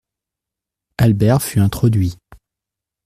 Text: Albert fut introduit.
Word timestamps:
Albert 0.97 1.41
fut 1.43 1.59
introduit. 1.61 2.17